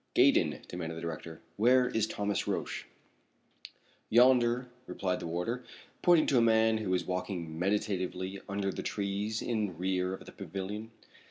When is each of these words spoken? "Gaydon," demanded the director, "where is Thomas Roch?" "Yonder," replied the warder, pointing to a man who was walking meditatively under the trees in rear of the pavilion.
"Gaydon," 0.15 0.61
demanded 0.67 0.95
the 0.97 1.01
director, 1.01 1.43
"where 1.57 1.87
is 1.87 2.07
Thomas 2.07 2.47
Roch?" 2.47 2.85
"Yonder," 4.09 4.67
replied 4.87 5.19
the 5.19 5.27
warder, 5.27 5.63
pointing 6.01 6.25
to 6.25 6.39
a 6.39 6.41
man 6.41 6.79
who 6.79 6.89
was 6.89 7.05
walking 7.05 7.59
meditatively 7.59 8.41
under 8.49 8.71
the 8.71 8.81
trees 8.81 9.43
in 9.43 9.77
rear 9.77 10.15
of 10.15 10.25
the 10.25 10.31
pavilion. 10.31 10.89